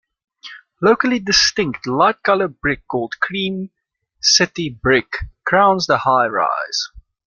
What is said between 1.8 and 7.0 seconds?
light colored brick called Cream City brick crowns the high-rise.